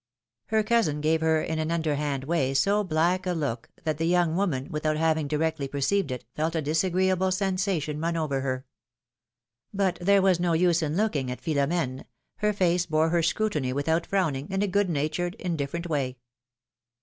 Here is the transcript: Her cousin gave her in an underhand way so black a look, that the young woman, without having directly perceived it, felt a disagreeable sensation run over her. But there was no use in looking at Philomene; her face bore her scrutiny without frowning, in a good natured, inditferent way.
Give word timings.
Her 0.47 0.63
cousin 0.63 0.99
gave 0.99 1.21
her 1.21 1.43
in 1.43 1.59
an 1.59 1.69
underhand 1.69 2.23
way 2.23 2.55
so 2.55 2.83
black 2.83 3.27
a 3.27 3.33
look, 3.33 3.69
that 3.83 3.99
the 3.99 4.07
young 4.07 4.35
woman, 4.35 4.67
without 4.71 4.97
having 4.97 5.27
directly 5.27 5.67
perceived 5.67 6.09
it, 6.09 6.25
felt 6.33 6.55
a 6.55 6.61
disagreeable 6.63 7.31
sensation 7.31 8.01
run 8.01 8.17
over 8.17 8.41
her. 8.41 8.65
But 9.71 9.99
there 10.01 10.23
was 10.23 10.39
no 10.39 10.53
use 10.53 10.81
in 10.81 10.97
looking 10.97 11.29
at 11.29 11.39
Philomene; 11.39 12.05
her 12.37 12.51
face 12.51 12.87
bore 12.87 13.09
her 13.09 13.21
scrutiny 13.21 13.73
without 13.73 14.07
frowning, 14.07 14.47
in 14.49 14.63
a 14.63 14.67
good 14.67 14.89
natured, 14.89 15.35
inditferent 15.35 15.87
way. 15.87 16.17